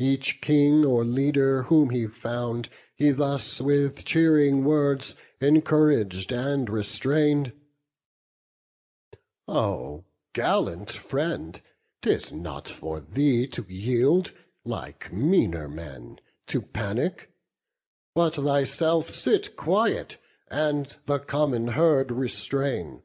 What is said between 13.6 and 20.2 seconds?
yield, Like meaner men, to panic; but thyself Sit quiet,